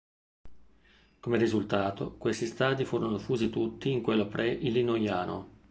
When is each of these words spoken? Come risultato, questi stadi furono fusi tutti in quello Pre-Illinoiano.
Come 1.19 1.37
risultato, 1.37 2.15
questi 2.17 2.47
stadi 2.47 2.85
furono 2.85 3.19
fusi 3.19 3.51
tutti 3.51 3.91
in 3.91 4.01
quello 4.01 4.25
Pre-Illinoiano. 4.27 5.59